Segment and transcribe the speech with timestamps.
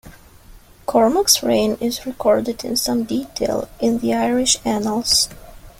[0.87, 5.29] Cormac's reign is recorded in some detail in the Irish annals.